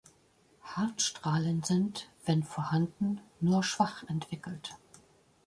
Hartstrahlen 0.63 1.61
sind, 1.61 2.09
wenn 2.25 2.41
vorhanden, 2.41 3.21
nur 3.39 3.61
schwach 3.63 4.01
entwickelt. 4.07 4.75